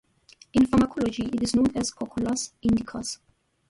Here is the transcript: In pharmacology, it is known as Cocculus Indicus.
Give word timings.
In 0.53 0.65
pharmacology, 0.65 1.25
it 1.25 1.43
is 1.43 1.55
known 1.55 1.77
as 1.77 1.91
Cocculus 1.91 2.53
Indicus. 2.63 3.19